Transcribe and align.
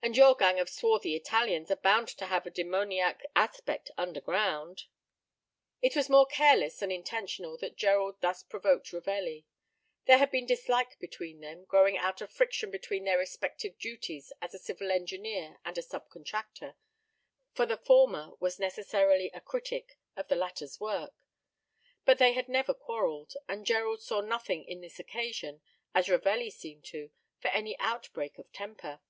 And 0.00 0.16
your 0.16 0.36
gang 0.36 0.60
of 0.60 0.70
swarthy 0.70 1.16
Italians 1.16 1.72
are 1.72 1.76
bound 1.76 2.06
to 2.06 2.26
have 2.26 2.46
a 2.46 2.50
demoniac 2.50 3.26
aspect 3.34 3.90
underground." 3.98 4.84
It 5.82 5.96
was 5.96 6.08
more 6.08 6.24
careless 6.24 6.78
than 6.78 6.92
intentional 6.92 7.58
that 7.58 7.76
Gerald 7.76 8.20
thus 8.20 8.44
provoked 8.44 8.92
Ravelli. 8.92 9.44
There 10.06 10.18
had 10.18 10.30
been 10.30 10.46
dislike 10.46 10.98
between 11.00 11.40
them, 11.40 11.64
growing 11.64 11.98
out 11.98 12.20
of 12.20 12.30
friction 12.32 12.70
between 12.70 13.04
their 13.04 13.18
respective 13.18 13.76
duties 13.76 14.32
as 14.40 14.54
a 14.54 14.58
civil 14.60 14.92
engineer 14.92 15.58
and 15.64 15.76
a 15.76 15.82
sub 15.82 16.08
contractor, 16.08 16.76
for 17.52 17.66
the 17.66 17.76
former 17.76 18.30
was 18.38 18.60
necessarily 18.60 19.30
a 19.34 19.40
critic 19.40 19.98
of 20.16 20.28
the 20.28 20.36
latter's 20.36 20.78
work. 20.78 21.12
But 22.04 22.18
they 22.18 22.32
had 22.32 22.48
never 22.48 22.72
quarreled, 22.72 23.34
and 23.48 23.66
Gerald 23.66 24.00
saw 24.00 24.20
nothing 24.20 24.64
in 24.64 24.80
this 24.80 25.00
occasion, 25.00 25.60
as 25.92 26.08
Ravelli 26.08 26.50
seemed 26.50 26.84
to, 26.84 27.10
for 27.40 27.48
any 27.48 27.78
outbreak 27.80 28.38
of 28.38 28.50
temper. 28.52 29.00